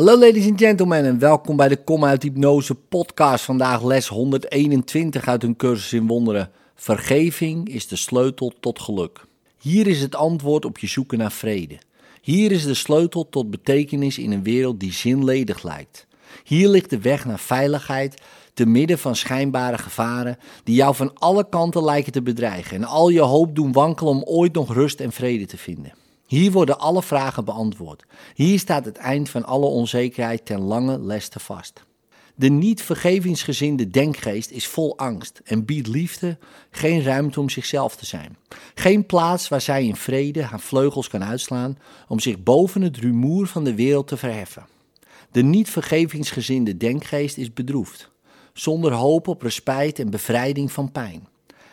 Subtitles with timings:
[0.00, 3.44] Hallo ladies and gentlemen en welkom bij de Kom uit Hypnose podcast.
[3.44, 6.50] Vandaag les 121 uit een cursus in wonderen.
[6.74, 9.24] Vergeving is de sleutel tot geluk.
[9.58, 11.78] Hier is het antwoord op je zoeken naar vrede.
[12.20, 16.06] Hier is de sleutel tot betekenis in een wereld die zinledig lijkt.
[16.44, 18.22] Hier ligt de weg naar veiligheid
[18.54, 23.08] te midden van schijnbare gevaren die jou van alle kanten lijken te bedreigen en al
[23.08, 25.99] je hoop doen wankelen om ooit nog rust en vrede te vinden.
[26.30, 28.04] Hier worden alle vragen beantwoord.
[28.34, 31.82] Hier staat het eind van alle onzekerheid ten lange leste vast.
[32.34, 36.38] De niet vergevingsgezinde denkgeest is vol angst en biedt liefde
[36.70, 38.36] geen ruimte om zichzelf te zijn.
[38.74, 43.46] Geen plaats waar zij in vrede haar vleugels kan uitslaan om zich boven het rumoer
[43.46, 44.66] van de wereld te verheffen.
[45.30, 48.10] De niet vergevingsgezinde denkgeest is bedroefd,
[48.52, 51.28] zonder hoop op respijt en bevrijding van pijn.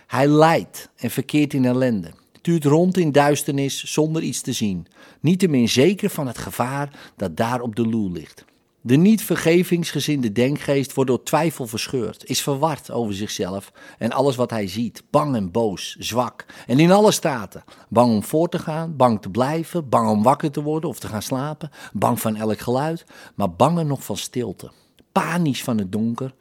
[0.08, 2.12] Hij lijdt en verkeert in ellende
[2.48, 4.88] tuurt rond in duisternis zonder iets te zien,
[5.20, 8.46] niettemin zeker van het gevaar dat daar op de loer ligt.
[8.82, 14.50] De niet vergevingsgezinde denkgeest wordt door twijfel verscheurd, is verward over zichzelf en alles wat
[14.50, 17.64] hij ziet, bang en boos, zwak en in alle staten.
[17.90, 21.08] Bang om voor te gaan, bang te blijven, bang om wakker te worden of te
[21.08, 24.72] gaan slapen, bang van elk geluid, maar banger nog van stilte.
[25.12, 26.34] Panisch van het donker,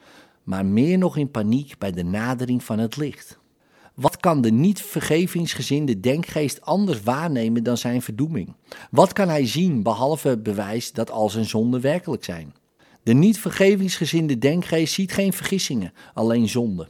[0.42, 3.38] maar meer nog in paniek bij de nadering van het licht.
[3.96, 8.54] Wat kan de niet vergevingsgezinde denkgeest anders waarnemen dan zijn verdoeming?
[8.90, 12.54] Wat kan hij zien behalve het bewijs dat al zijn zonden werkelijk zijn?
[13.02, 16.88] De niet vergevingsgezinde denkgeest ziet geen vergissingen, alleen zonde.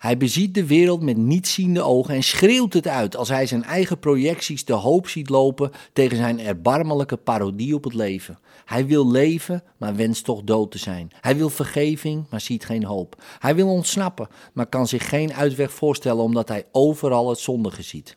[0.00, 3.98] Hij beziet de wereld met nietziende ogen en schreeuwt het uit als hij zijn eigen
[3.98, 8.38] projecties de hoop ziet lopen tegen zijn erbarmelijke parodie op het leven.
[8.64, 11.10] Hij wil leven, maar wenst toch dood te zijn.
[11.20, 13.22] Hij wil vergeving, maar ziet geen hoop.
[13.38, 18.16] Hij wil ontsnappen, maar kan zich geen uitweg voorstellen omdat hij overal het zondige ziet.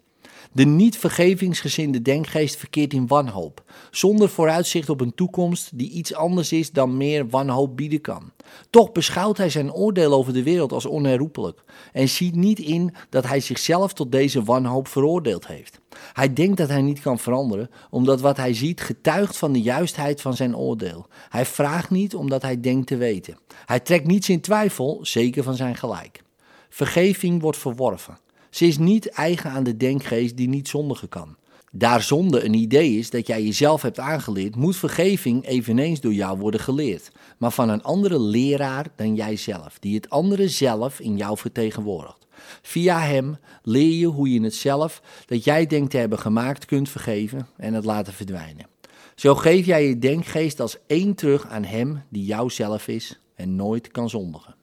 [0.52, 6.52] De niet vergevingsgezinde denkgeest verkeert in wanhoop, zonder vooruitzicht op een toekomst die iets anders
[6.52, 8.31] is dan meer wanhoop bieden kan.
[8.69, 13.27] Toch beschouwt hij zijn oordeel over de wereld als onherroepelijk en ziet niet in dat
[13.27, 15.80] hij zichzelf tot deze wanhoop veroordeeld heeft.
[16.14, 20.21] Hij denkt dat hij niet kan veranderen, omdat wat hij ziet getuigt van de juistheid
[20.21, 21.08] van zijn oordeel.
[21.30, 23.37] Hij vraagt niet omdat hij denkt te weten.
[23.65, 26.21] Hij trekt niets in twijfel, zeker van zijn gelijk.
[26.70, 28.17] Vergeving wordt verworven.
[28.53, 31.36] Ze is niet eigen aan de denkgeest die niet zondigen kan.
[31.71, 36.39] Daar zonde een idee is dat jij jezelf hebt aangeleerd, moet vergeving eveneens door jou
[36.39, 41.37] worden geleerd, maar van een andere leraar dan jijzelf, die het andere zelf in jou
[41.37, 42.27] vertegenwoordigt.
[42.61, 46.89] Via hem leer je hoe je het zelf dat jij denkt te hebben gemaakt kunt
[46.89, 48.67] vergeven en het laten verdwijnen.
[49.15, 53.87] Zo geef jij je denkgeest als één terug aan hem die jouzelf is en nooit
[53.87, 54.55] kan zondigen.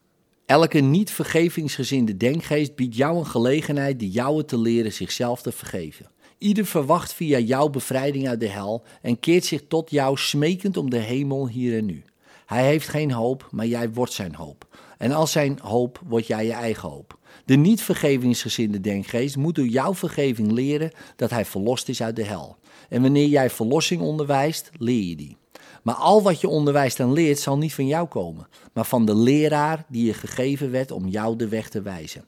[0.50, 6.10] Elke niet vergevingsgezinde denkgeest biedt jou een gelegenheid die jou te leren zichzelf te vergeven.
[6.38, 10.90] Ieder verwacht via jouw bevrijding uit de hel en keert zich tot jou smekend om
[10.90, 12.04] de hemel hier en nu.
[12.46, 14.66] Hij heeft geen hoop, maar jij wordt zijn hoop.
[14.98, 17.18] En als zijn hoop word jij je eigen hoop.
[17.44, 22.24] De niet vergevingsgezinde denkgeest moet door jouw vergeving leren dat hij verlost is uit de
[22.24, 22.56] hel.
[22.88, 25.36] En wanneer jij verlossing onderwijst, leer je die.
[25.82, 29.14] Maar al wat je onderwijst en leert zal niet van jou komen, maar van de
[29.14, 32.24] leraar die je gegeven werd om jou de weg te wijzen.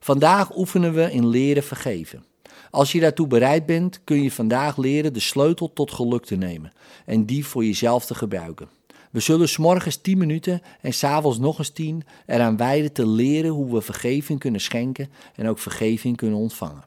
[0.00, 2.24] Vandaag oefenen we in leren vergeven.
[2.70, 6.72] Als je daartoe bereid bent, kun je vandaag leren de sleutel tot geluk te nemen
[7.04, 8.68] en die voor jezelf te gebruiken.
[9.10, 13.72] We zullen s'morgens 10 minuten en s'avonds nog eens 10 eraan wijden te leren hoe
[13.72, 16.84] we vergeving kunnen schenken en ook vergeving kunnen ontvangen.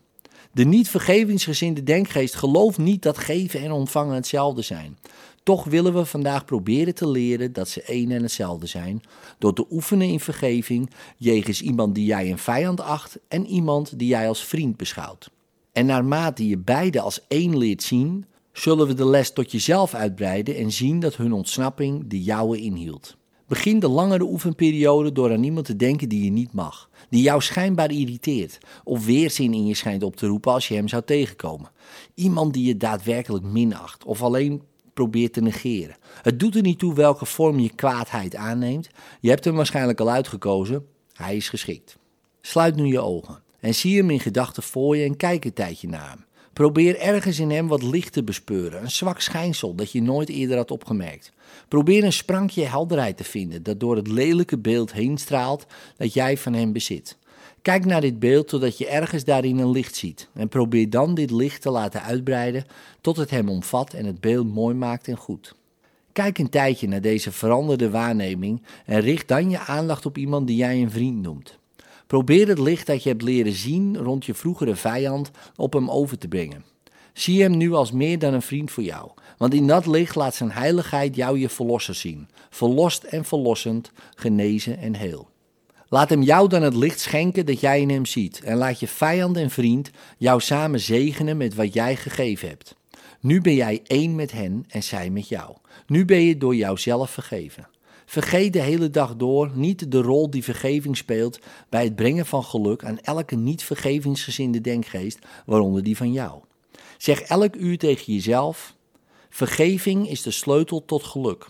[0.51, 4.97] De niet vergevingsgezinde denkgeest gelooft niet dat geven en ontvangen hetzelfde zijn.
[5.49, 9.01] Toch willen we vandaag proberen te leren dat ze één en hetzelfde zijn,
[9.37, 14.07] door te oefenen in vergeving jegens iemand die jij een vijand acht en iemand die
[14.07, 15.29] jij als vriend beschouwt.
[15.71, 20.55] En naarmate je beide als één leert zien, zullen we de les tot jezelf uitbreiden
[20.55, 23.17] en zien dat hun ontsnapping de jouwe inhield.
[23.47, 27.41] Begin de langere oefenperiode door aan iemand te denken die je niet mag, die jou
[27.41, 31.71] schijnbaar irriteert of weerzin in je schijnt op te roepen als je hem zou tegenkomen.
[32.13, 34.61] Iemand die je daadwerkelijk minacht of alleen
[34.99, 35.95] probeert te negeren.
[36.21, 38.89] Het doet er niet toe welke vorm je kwaadheid aanneemt.
[39.19, 40.85] Je hebt hem waarschijnlijk al uitgekozen.
[41.13, 41.97] Hij is geschikt.
[42.41, 45.87] Sluit nu je ogen en zie hem in gedachten voor je en kijk een tijdje
[45.87, 46.25] naar hem.
[46.53, 50.57] Probeer ergens in hem wat licht te bespeuren, een zwak schijnsel dat je nooit eerder
[50.57, 51.31] had opgemerkt.
[51.67, 55.65] Probeer een sprankje helderheid te vinden dat door het lelijke beeld heen straalt
[55.97, 57.17] dat jij van hem bezit.
[57.61, 61.31] Kijk naar dit beeld totdat je ergens daarin een licht ziet en probeer dan dit
[61.31, 62.65] licht te laten uitbreiden
[63.01, 65.55] tot het hem omvat en het beeld mooi maakt en goed.
[66.13, 70.55] Kijk een tijdje naar deze veranderde waarneming en richt dan je aandacht op iemand die
[70.55, 71.57] jij een vriend noemt.
[72.07, 76.17] Probeer het licht dat je hebt leren zien rond je vroegere vijand op hem over
[76.17, 76.65] te brengen.
[77.13, 80.35] Zie hem nu als meer dan een vriend voor jou, Want in dat licht laat
[80.35, 82.27] zijn heiligheid jou je verlosser zien.
[82.49, 85.29] Verlost en verlossend, genezen en heel.
[85.89, 88.41] Laat hem jou dan het licht schenken dat jij in hem ziet.
[88.43, 92.75] En laat je vijand en vriend jou samen zegenen met wat jij gegeven hebt.
[93.19, 95.55] Nu ben jij één met hen en zij met jou.
[95.87, 97.67] Nu ben je door jouzelf vergeven.
[98.05, 101.39] Vergeet de hele dag door niet de rol die vergeving speelt
[101.69, 106.41] bij het brengen van geluk aan elke niet vergevingsgezinde denkgeest, waaronder die van jou.
[106.97, 108.75] Zeg elk uur tegen jezelf:
[109.29, 111.49] Vergeving is de sleutel tot geluk.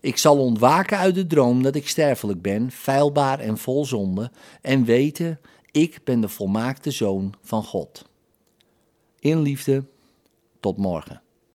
[0.00, 4.30] Ik zal ontwaken uit de droom dat ik sterfelijk ben, feilbaar en vol zonde,
[4.60, 5.40] en weten,
[5.70, 8.04] ik ben de volmaakte zoon van God.
[9.18, 9.84] In liefde,
[10.60, 11.21] tot morgen.